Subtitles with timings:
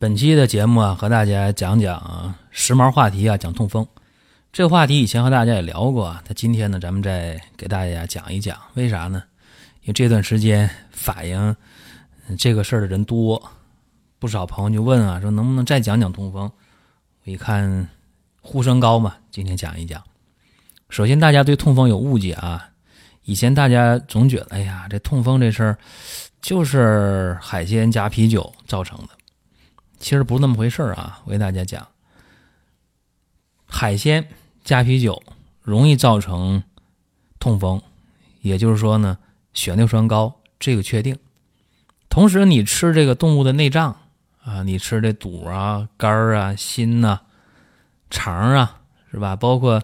[0.00, 3.86] 本期的节目啊，和大家讲讲时髦话题啊，讲痛风。
[4.50, 9.22] 这个话题以前和大家也聊过啊，那今天呢，咱们再给大家讲一讲，为啥呢？
[9.82, 11.54] 因为这段时间反映
[12.38, 13.50] 这个事儿的人多，
[14.18, 16.50] 不少朋友就问啊，说能不能再讲讲痛风？
[17.26, 17.86] 我一看
[18.40, 20.02] 呼声高嘛，今天讲一讲。
[20.88, 22.70] 首先，大家对痛风有误解啊，
[23.24, 25.76] 以前大家总觉得，哎呀，这痛风这事儿
[26.40, 29.08] 就是海鲜加啤酒造成的。
[30.00, 31.20] 其实不是那么回事啊！
[31.24, 31.86] 我给大家讲，
[33.66, 34.26] 海鲜
[34.64, 35.22] 加啤酒
[35.60, 36.64] 容易造成
[37.38, 37.80] 痛风，
[38.40, 39.18] 也就是说呢，
[39.52, 41.16] 血尿酸高这个确定。
[42.08, 43.94] 同时，你吃这个动物的内脏
[44.42, 47.20] 啊，你吃这肚啊、肝啊、心呐、
[48.08, 49.36] 肠啊，是吧？
[49.36, 49.82] 包括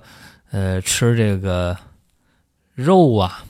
[0.50, 1.76] 呃吃这个
[2.74, 3.44] 肉啊，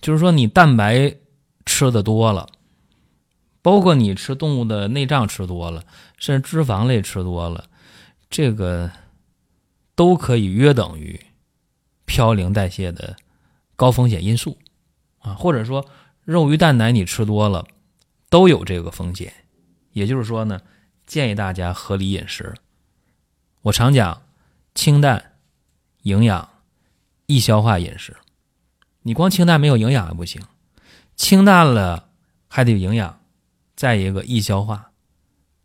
[0.00, 1.14] 就是说你蛋白
[1.64, 2.48] 吃的多了。
[3.64, 5.84] 包括你吃动物的内脏吃多了，
[6.18, 7.64] 甚至脂肪类吃多了，
[8.28, 8.90] 这个
[9.94, 11.18] 都可以约等于
[12.06, 13.16] 嘌呤代谢的
[13.74, 14.58] 高风险因素
[15.20, 15.86] 啊，或者说
[16.24, 17.66] 肉鱼蛋奶你吃多了
[18.28, 19.32] 都有这个风险。
[19.92, 20.60] 也就是说呢，
[21.06, 22.52] 建议大家合理饮食。
[23.62, 24.24] 我常讲
[24.74, 25.36] 清淡、
[26.02, 26.50] 营养、
[27.24, 28.14] 易消化饮食。
[29.00, 30.42] 你光清淡没有营养也不行，
[31.16, 32.10] 清淡了
[32.46, 33.20] 还得有营养。
[33.76, 34.92] 再一个易消化，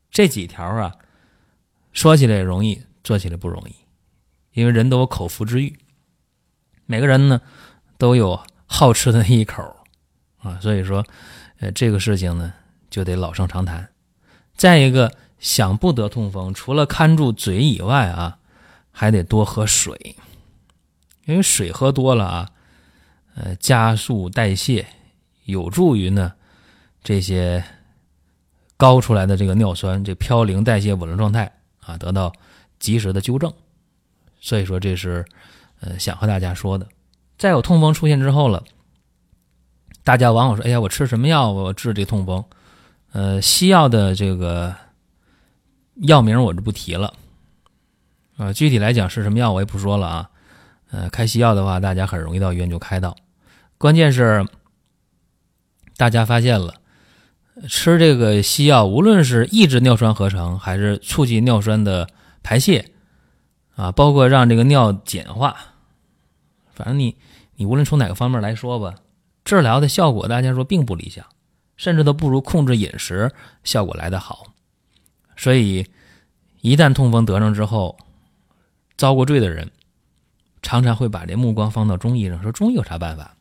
[0.09, 0.95] 这几条啊，
[1.93, 3.75] 说起来容易，做起来不容易，
[4.53, 5.77] 因为人都有口腹之欲，
[6.87, 7.39] 每个人呢
[7.99, 9.85] 都有好吃的一口
[10.39, 11.05] 啊，所以说，
[11.59, 12.51] 呃，这个事情呢
[12.89, 13.89] 就得老生常谈。
[14.55, 18.39] 再一个，想不得痛风，除了看住嘴以外啊，
[18.91, 20.15] 还得多喝水，
[21.25, 22.49] 因为水喝多了啊，
[23.35, 24.87] 呃，加速代谢，
[25.43, 26.33] 有助于呢
[27.03, 27.63] 这些。
[28.79, 31.51] 高出来的这个尿酸，这嘌呤代谢紊乱状态
[31.81, 32.31] 啊，得到
[32.79, 33.53] 及时的纠正。
[34.39, 35.25] 所以说，这是
[35.81, 36.87] 呃想和大家说的。
[37.37, 38.63] 再有痛风出现之后了，
[40.05, 42.41] 大家往往说：“哎呀，我吃什么药我治这痛风？”
[43.11, 44.73] 呃，西药的这个
[46.03, 47.13] 药名我就不提了
[48.37, 48.53] 啊。
[48.53, 50.29] 具体来讲是什么药我也不说了啊。
[50.91, 53.13] 呃，开西药的话，大家很容易到医院就开到。
[53.77, 54.47] 关键是
[55.97, 56.75] 大家发现了。
[57.67, 62.07] 吃这个西药，无论是抑制尿酸合成，还是促进尿酸的
[62.41, 62.91] 排泄，
[63.75, 65.55] 啊，包括让这个尿碱化，
[66.73, 67.17] 反正你
[67.55, 68.95] 你无论从哪个方面来说吧，
[69.43, 71.25] 治疗的效果大家说并不理想，
[71.75, 73.31] 甚至都不如控制饮食
[73.63, 74.53] 效果来得好。
[75.35, 75.85] 所以，
[76.61, 77.97] 一旦痛风得上之后，
[78.95, 79.69] 遭过罪的人，
[80.61, 83.35] 常常会把这目光放到中医上，说中医有啥办法？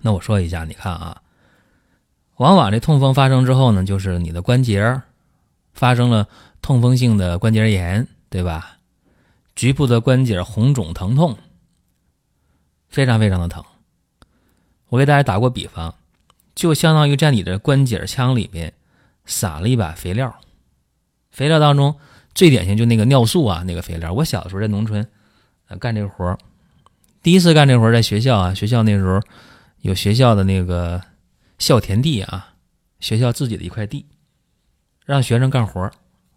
[0.00, 1.22] 那我说一下，你看啊。
[2.36, 5.00] 往往这痛风发生之后呢，就是你的关节
[5.72, 6.26] 发生了
[6.60, 8.78] 痛风性的关节炎，对吧？
[9.54, 11.38] 局部的关节红肿疼痛，
[12.88, 13.62] 非常非常的疼。
[14.88, 15.94] 我给大家打过比方，
[16.56, 18.72] 就相当于在你的关节腔里面
[19.24, 20.34] 撒了一把肥料。
[21.30, 21.94] 肥料当中
[22.34, 24.12] 最典型就那个尿素啊，那个肥料。
[24.12, 25.06] 我小的时候在农村
[25.78, 26.36] 干这个活
[27.22, 29.20] 第一次干这活在学校啊，学校那时候
[29.82, 31.00] 有学校的那个。
[31.64, 32.56] 校田地啊，
[33.00, 34.04] 学校自己的一块地，
[35.06, 35.90] 让学生干活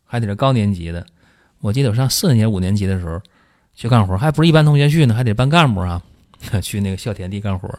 [0.06, 1.06] 还得是高年级的。
[1.60, 3.22] 我记得我上四年级五年级的时候
[3.76, 6.02] 去干活还不是一般同学去呢，还得班干部啊，
[6.64, 7.78] 去那个校田地干活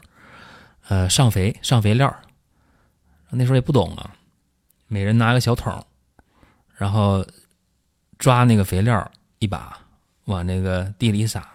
[0.89, 2.15] 呃，上肥上肥料
[3.31, 4.15] 那时候也不懂啊，
[4.87, 5.87] 每人拿个小桶，
[6.77, 7.27] 然后
[8.19, 9.79] 抓那个肥料一把
[10.27, 11.49] 往那个地里撒。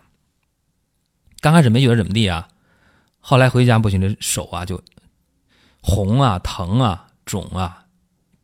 [1.40, 2.48] 刚开始没觉得怎么地啊，
[3.20, 4.82] 后来回家不行，这手啊就。
[5.84, 7.86] 红啊，疼啊，肿啊，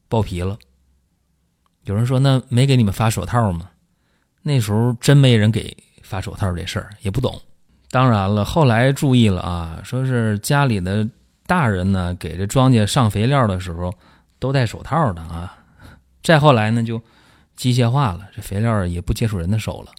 [0.07, 0.59] 爆皮了。
[1.83, 3.71] 有人说：“那没给你们发手套吗？”
[4.43, 7.41] 那时候真没人给发手套这事儿，也不懂。
[7.89, 11.07] 当然了，后来注意了啊，说是家里的
[11.47, 13.91] 大人呢，给这庄稼上肥料的时候
[14.37, 15.57] 都戴手套的啊。
[16.21, 17.01] 再后来呢，就
[17.55, 19.91] 机械化了，这肥料也不接触人的手了。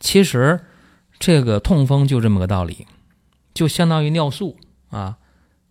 [0.00, 0.60] 其实
[1.18, 2.86] 这个痛风就这么个道理，
[3.54, 4.58] 就相当于尿素
[4.90, 5.16] 啊。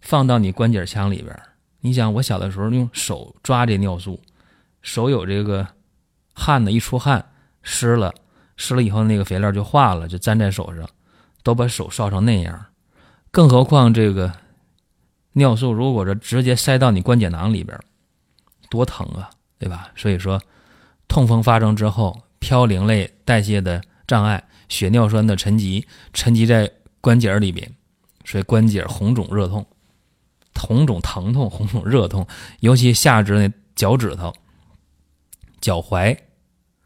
[0.01, 1.37] 放到你关节腔里边，
[1.81, 4.21] 你想，我小的时候用手抓这尿素，
[4.81, 5.67] 手有这个
[6.33, 7.31] 汗的，一出汗
[7.61, 8.13] 湿了，
[8.55, 10.89] 湿了以后那个肥料就化了，就粘在手上，
[11.43, 12.65] 都把手烧成那样。
[13.31, 14.33] 更何况这个
[15.33, 17.77] 尿素，如果说直接塞到你关节囊里边，
[18.69, 19.89] 多疼啊，对吧？
[19.95, 20.41] 所以说，
[21.07, 27.71] 痛风发生之后，嘌呤类代谢的障碍，血尿酸的沉积，沉积在关节里边，
[28.25, 29.65] 所以关节红肿热痛。
[30.55, 32.27] 红肿疼痛、 红肿热痛，
[32.59, 34.33] 尤其下肢那脚趾头、
[35.61, 36.17] 脚踝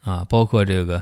[0.01, 1.01] 啊，包括这个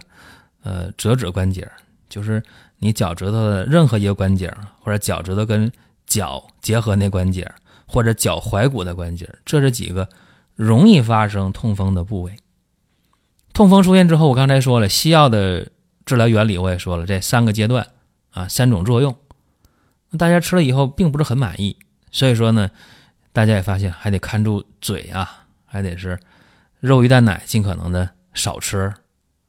[0.64, 1.70] 呃折指关节，
[2.10, 2.42] 就是
[2.80, 5.72] 你脚趾头的任何一个关节，或者脚趾头跟
[6.08, 7.52] 脚结合那关节，
[7.86, 10.08] 或者脚踝骨的关节，这是几个
[10.56, 12.36] 容易发生痛风的部位。
[13.54, 15.68] 痛风出现之后，我刚才说了，西药的
[16.06, 17.86] 治疗原理我也说了，这三个阶段
[18.32, 19.16] 啊，三种作用，
[20.18, 21.78] 大家吃了以后并不是很满意。
[22.12, 22.70] 所以说呢，
[23.34, 26.20] 大家也发现还得看住嘴啊，还得是
[26.80, 28.94] 肉、鱼、蛋、奶尽可能的少吃，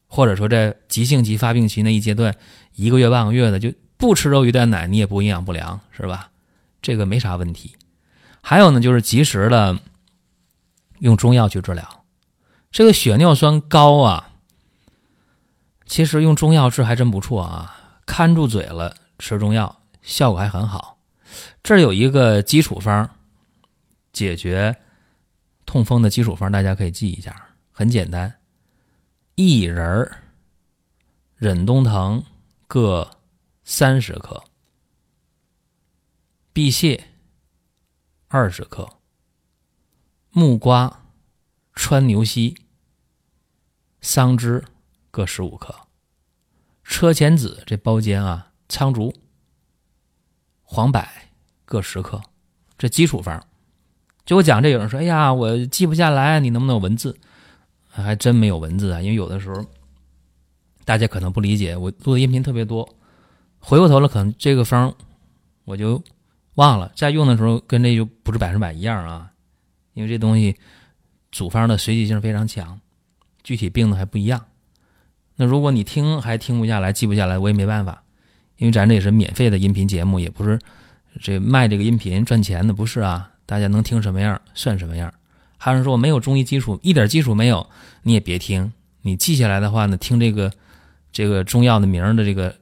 [0.06, 2.34] 或者说在急性期发病期那一阶段，
[2.74, 6.30] 一个月半个月的就不吃肉、鱼、蛋、奶，你也不营养不良，是吧？
[6.80, 7.76] 这个没啥问题。
[8.40, 9.78] 还有呢，就是及时的
[10.98, 12.04] 用中药去治疗。
[12.70, 14.30] 这个血尿酸高啊，
[15.86, 17.76] 其实用中药治还真不错啊，
[18.06, 20.91] 看住嘴了，吃中药效果还很好。
[21.62, 23.08] 这儿有一个基础方，
[24.12, 24.76] 解决
[25.64, 28.40] 痛风的基础方，大家可以记一下，很简单：
[29.36, 30.10] 薏仁、
[31.36, 32.24] 忍冬藤
[32.66, 33.08] 各
[33.62, 34.42] 三十克，
[36.52, 37.00] 碧泻
[38.26, 38.98] 二十克，
[40.30, 41.04] 木瓜、
[41.74, 42.56] 川牛膝、
[44.00, 44.64] 桑枝
[45.12, 45.86] 各十五克，
[46.82, 49.14] 车前子这包间啊，苍竹、
[50.64, 51.00] 黄柏。
[51.72, 52.20] 各十克，
[52.76, 53.42] 这基础方。
[54.26, 57.16] 就我讲这，有人说：“哎呀，我记不下来，你能不能有文字？”
[57.88, 59.64] 还真没有文字啊，因为有的时候
[60.84, 62.86] 大家可能不理解，我录的音频特别多，
[63.58, 64.94] 回过头了，可能这个方
[65.64, 66.02] 我就
[66.56, 66.92] 忘了。
[66.94, 69.30] 在用的时候，跟这就不是百分百一样啊，
[69.94, 70.54] 因为这东西
[71.30, 72.78] 组方的随机性非常强，
[73.42, 74.44] 具体病的还不一样。
[75.36, 78.02] 那如果你听还听不下来，记不下来，我也没办法，
[78.58, 80.58] 因为咱这也是免费的音频节目，也不是。
[81.20, 83.30] 这卖这个音频赚钱的不是啊？
[83.44, 85.12] 大家能听什么样算什么样。
[85.58, 87.68] 还有人说我没有中医基础，一点基础没有，
[88.02, 88.72] 你也别听。
[89.02, 90.52] 你记下来的话呢，听这个
[91.12, 92.56] 这个中药的名的这个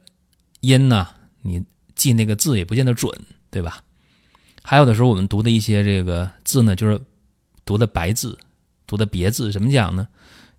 [0.59, 1.07] 音呢，
[1.41, 1.63] 你
[1.95, 3.11] 记那个字也不见得准，
[3.49, 3.81] 对吧？
[4.63, 6.99] 还有的时候我们读的一些这个字呢，就是
[7.63, 8.37] 读的白字，
[8.85, 9.51] 读的别字。
[9.51, 10.07] 怎么讲呢？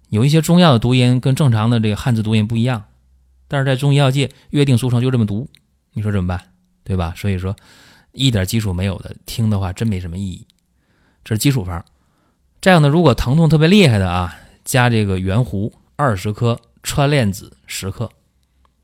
[0.09, 2.85] 有一些中药的读音跟正常的这个汉字读音不一样，
[3.49, 5.49] 但是在中医药界约定俗成就这么读，
[5.93, 6.52] 你说怎么办？
[6.85, 7.15] 对吧？
[7.17, 7.55] 所以说，
[8.13, 10.47] 一点基础没有的听的话，真没什么意义。
[11.25, 11.85] 这是基础方。
[12.61, 18.11] 这样的，如果疼痛特别厉害的啊，加这个圆弧二十克，川链子十克。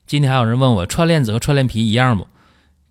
[0.07, 2.27] 今天还有人问我，川链子和川链皮一样不？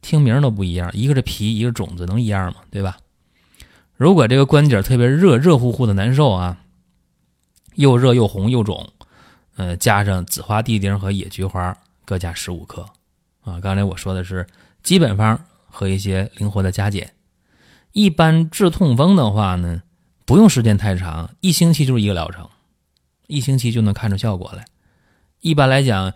[0.01, 2.61] 听名都不一样，一个是皮，一个种子，能一样吗？
[2.71, 2.99] 对吧？
[3.97, 6.59] 如果这个关节特别热，热乎乎的难受啊，
[7.75, 8.93] 又热又红又肿，
[9.57, 12.87] 呃，加上紫花地丁和野菊花各加十五克
[13.43, 13.59] 啊。
[13.61, 14.47] 刚才我说的是。
[14.89, 17.13] 基本方和一些灵活的加减，
[17.93, 19.83] 一般治痛风的话呢，
[20.25, 22.49] 不用时间太长，一星期就是一个疗程，
[23.27, 24.65] 一星期就能看出效果来。
[25.41, 26.15] 一般来讲，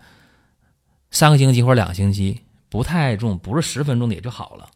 [1.11, 4.67] 三个星期或者两个星期，不太重，不是十分钟的也就好了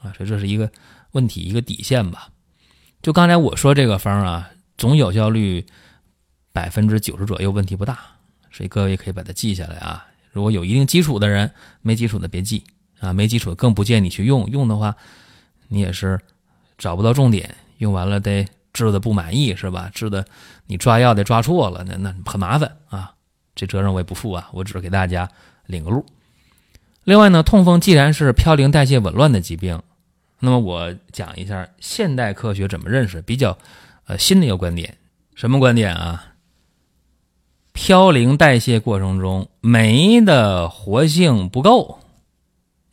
[0.00, 0.12] 啊。
[0.16, 0.68] 所以这是一个
[1.12, 2.30] 问题，一个底线吧。
[3.02, 5.64] 就刚才我说这个方啊，总有效率
[6.52, 8.00] 百分之九十左右，问题不大，
[8.50, 10.04] 所以各位可以把它记下来啊。
[10.32, 11.52] 如果有一定基础的人，
[11.82, 12.64] 没基础的别记。
[13.04, 14.46] 啊，没基础更不建议你去用。
[14.46, 14.96] 用的话，
[15.68, 16.18] 你也是
[16.78, 19.90] 找不到重点，用完了得治的不满意是吧？
[19.94, 20.24] 治的
[20.66, 23.12] 你抓药得抓错了，那那很麻烦啊。
[23.54, 25.28] 这责任我也不负啊，我只是给大家
[25.66, 26.04] 领个路。
[27.04, 29.80] 另外呢，痛风既然是嘌呤代谢紊乱的疾病，
[30.40, 33.56] 那么我讲一下现代科学怎么认识比较
[34.06, 34.96] 呃新的一个观点。
[35.34, 36.32] 什么观点啊？
[37.74, 41.98] 嘌呤代谢过程中酶的活性不够。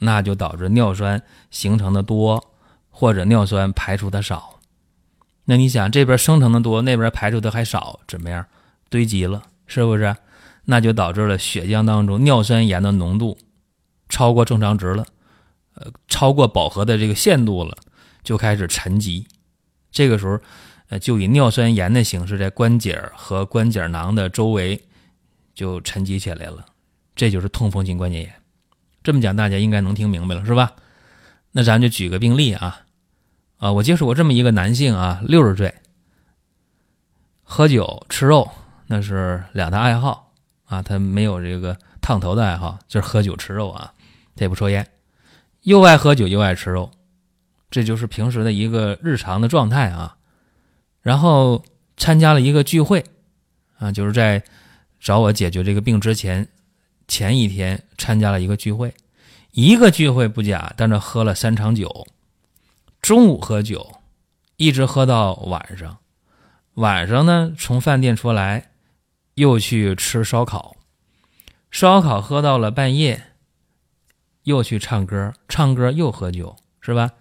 [0.04, 2.54] 那就导致尿酸形成的多，
[2.90, 4.60] 或者尿酸排出的少。
[5.46, 8.46] 那你想，这边生成的多，那边排出的还少，怎么样？
[8.90, 10.16] 堆积了，是不是？
[10.66, 13.38] 那就导致了血浆当中尿酸盐的浓度
[14.10, 15.06] 超过正常值了，
[15.76, 17.78] 呃，超过饱和的这个限度了，
[18.24, 19.28] 就开始沉积。
[19.92, 20.40] 这个时候，
[20.90, 24.82] 呃，就以尿酸盐的形式在关节和关节囊的周围
[25.54, 26.66] 就沉积起来了。
[27.16, 28.41] 这就是痛风性关节炎。
[29.04, 30.74] 这么讲，大家应该能听明白了，是吧？
[31.52, 32.82] 那咱就举个病例啊。
[33.58, 35.74] 啊，我接触过这么一个男性啊，六十岁，
[37.44, 38.50] 喝酒吃肉
[38.88, 40.34] 那是两大爱好
[40.66, 43.94] 啊，他没有这个烫头的爱好，就是喝酒吃肉啊，
[44.36, 44.88] 他也不抽烟，
[45.62, 46.90] 又爱喝酒又爱吃肉，
[47.70, 50.18] 这就是平时的一个日常的状态啊。
[51.02, 51.64] 然后
[51.98, 53.06] 参加了一个聚会
[53.78, 54.44] 啊，就是在
[55.00, 56.48] 找我解决这个病之前
[57.12, 58.94] 前一天参加了一个聚会，
[59.52, 62.08] 一个聚会不假，但是喝了三场酒，
[63.02, 64.00] 中午喝酒，
[64.56, 65.98] 一直喝到晚上。
[66.76, 68.72] 晚上呢，从饭店出来，
[69.34, 70.78] 又去吃烧烤，
[71.70, 73.22] 烧烤喝到了半夜，
[74.44, 77.12] 又去唱歌，唱歌又喝酒，是吧？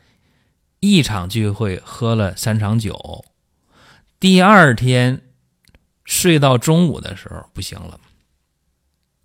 [0.78, 3.24] 一场聚会喝了三场酒，
[4.20, 5.20] 第二天
[6.04, 7.98] 睡到中午的时候不行了，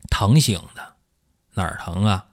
[0.09, 0.93] 疼醒的，
[1.53, 2.25] 哪儿疼啊？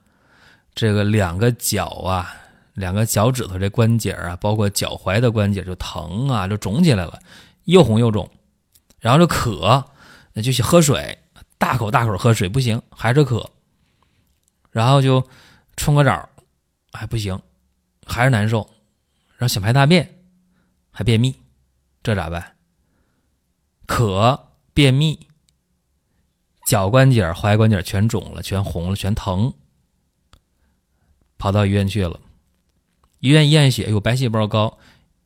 [0.75, 2.35] 这个两个脚啊，
[2.73, 7.19] 两个脚趾头这关节啊，包括脚踝的关节就疼啊，就肿起来了。
[7.65, 8.29] 又红又肿，
[8.99, 9.85] 然后就渴，
[10.33, 11.17] 那就去喝水，
[11.57, 13.49] 大口大口喝水不行，还是渴，
[14.71, 15.25] 然后就
[15.77, 16.27] 冲个澡，
[16.91, 17.39] 还不行，
[18.05, 18.69] 还是难受，
[19.37, 20.23] 然后想排大便，
[20.91, 21.35] 还便秘，
[22.01, 22.55] 这咋办？
[23.85, 25.27] 渴便秘，
[26.65, 29.53] 脚关节、踝关节全肿了，全红了，全疼，
[31.37, 32.19] 跑到医院去了，
[33.19, 34.77] 医院验血，有白细胞高，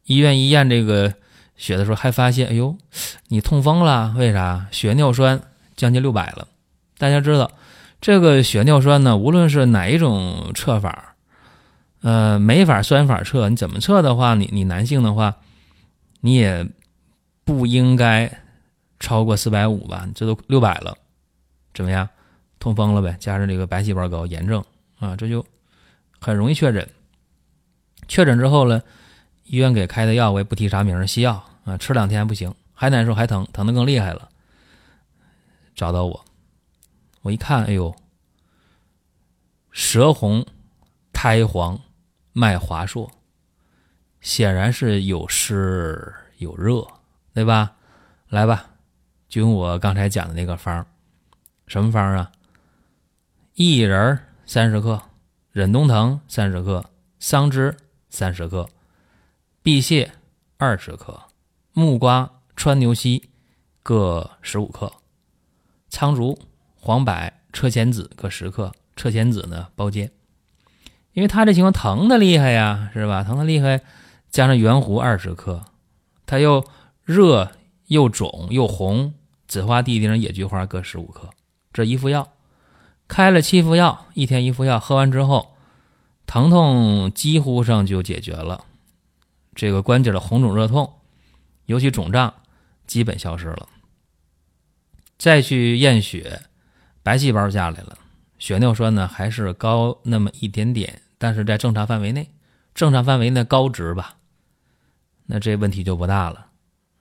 [0.05, 1.13] 医院一验这个。
[1.59, 2.77] 血的时候还发现，哎呦，
[3.29, 4.13] 你痛风了？
[4.15, 4.67] 为啥？
[4.71, 5.41] 血尿酸
[5.75, 6.47] 将近六百了。
[6.99, 7.49] 大家知道，
[7.99, 11.15] 这个血尿酸呢，无论是哪一种测法，
[12.03, 13.49] 呃，没法酸法测。
[13.49, 15.37] 你怎么测的话，你你男性的话，
[16.21, 16.69] 你也
[17.43, 18.31] 不应该
[18.99, 20.07] 超过四百五吧？
[20.13, 20.95] 这都六百了，
[21.77, 22.09] 怎么样？
[22.57, 23.15] 痛风了呗？
[23.19, 24.65] 加上这个白细胞高，炎症
[24.97, 25.45] 啊，这就
[26.19, 26.89] 很容易确诊。
[28.07, 28.81] 确诊之后呢？
[29.43, 34.27] 医院给开的药我也不提啥名儿西药啊，吃两天不行，还难受还疼，疼的更厉害了。
[35.75, 36.25] 找到我，
[37.21, 37.95] 我一看，哎呦，
[39.69, 40.43] 舌红、
[41.13, 41.79] 苔黄、
[42.33, 43.11] 脉滑数，
[44.19, 46.87] 显然是有湿有热，
[47.35, 47.75] 对吧？
[48.29, 48.65] 来吧，
[49.29, 50.83] 就用我刚才讲的那个方，
[51.67, 52.31] 什么方啊？
[53.55, 55.01] 薏仁三十克，
[55.51, 57.75] 忍冬藤三十克，桑枝
[58.09, 58.69] 三十克。
[59.61, 60.13] 碧蟹
[60.57, 61.23] 二十克，
[61.73, 63.29] 木瓜、川牛膝
[63.83, 64.93] 各十五克，
[65.89, 66.39] 苍术、
[66.75, 68.71] 黄柏、车前子各十克。
[68.95, 70.09] 车前子呢，包煎。
[71.11, 73.23] 因为他这情况疼的厉害呀，是吧？
[73.23, 73.81] 疼的厉害，
[74.29, 75.65] 加上圆胡二十克，
[76.25, 76.65] 他又
[77.03, 77.51] 热
[77.87, 79.13] 又肿又红，
[79.47, 81.29] 紫花地丁、野菊花各十五克。
[81.77, 82.33] 这一副药，
[83.07, 85.55] 开了七副药，一天一副药，喝完之后，
[86.25, 88.65] 疼痛几乎上就解决了。
[89.53, 90.91] 这个关节的红肿热痛，
[91.67, 92.33] 尤其肿胀，
[92.87, 93.69] 基本消失了。
[95.19, 96.41] 再去验血，
[97.03, 97.95] 白细胞下来了，
[98.39, 102.31] 血尿酸呢还是高那么一点点，但是在正常范围内，
[102.73, 104.15] 正常范围内高值吧。
[105.27, 106.47] 那这问题就不大了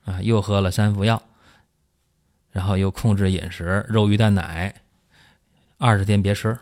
[0.05, 0.21] 啊！
[0.21, 1.23] 又喝了三副药，
[2.51, 4.73] 然后又控制饮食，肉鱼蛋奶，
[5.77, 6.57] 二十天别吃，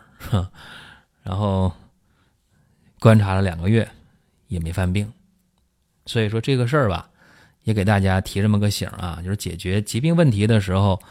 [1.22, 1.72] 然后
[3.00, 3.88] 观察了两个月，
[4.48, 5.12] 也没犯病。
[6.04, 7.08] 所以说这个事儿吧，
[7.62, 11.02] 也给大家提这么个醒啊，就是解决疾病问题的时候，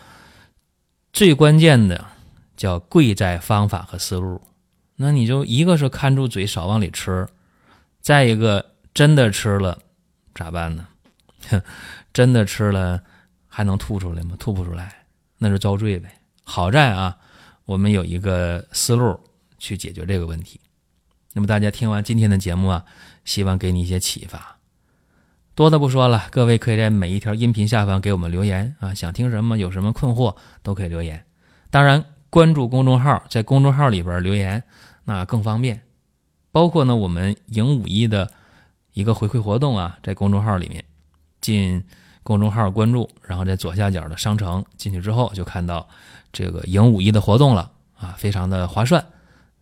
[1.12, 2.05] 最关键的
[2.55, 4.41] 叫贵在方法和思路。
[4.96, 7.25] 那你就一个是看住嘴，少往里吃；
[8.00, 9.77] 再一个真的吃了
[10.34, 10.88] 咋办呢？
[12.13, 13.03] 真的吃了
[13.55, 14.35] 还能吐出来吗？
[14.38, 15.05] 吐不出来，
[15.38, 16.09] 那是遭罪呗。
[16.43, 17.17] 好在啊，
[17.63, 19.17] 我们有一个思路
[19.57, 20.59] 去解决这个问题。
[21.31, 22.83] 那么大家听完今天的节目啊，
[23.24, 24.57] 希望给你一些启发。
[25.53, 31.24] 多的不说了，各位可以在每一条音频下方给我们留言啊，想听什么，有什么困惑都可以留言。
[31.69, 34.62] 当然，关注公众号，在公众号里边留言
[35.05, 35.81] 那更方便。
[36.51, 38.29] 包括呢，我们赢五一的
[38.91, 40.83] 一个回馈活动啊，在公众号里面
[41.39, 41.81] 进
[42.25, 45.88] 公众号关注，然后在左下角的商城进去之后，就看到
[46.34, 49.05] 这个赢五一的活动了啊，非常的划算。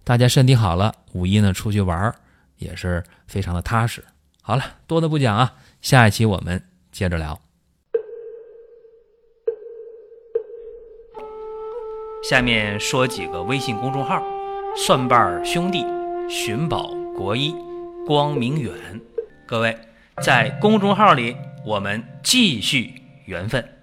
[0.06, 2.16] 大家身体好了，五一呢出去玩
[2.58, 4.02] 也是非常的踏实。
[4.42, 5.54] 好了，多的不讲啊。
[5.82, 7.38] 下一期我们接着聊。
[12.30, 14.24] 下面说几个微信公众号：
[14.78, 15.86] 蒜瓣兄弟、
[16.30, 17.54] 寻宝国医、
[18.08, 18.74] 光明远。
[19.46, 19.78] 各位
[20.22, 22.94] 在公众号里，我们继续
[23.26, 23.83] 缘分。